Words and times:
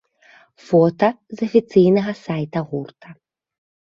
Фота 0.67 1.09
з 1.41 1.49
афіцыйнага 1.49 2.13
сайта 2.23 2.59
гурта. 2.71 3.07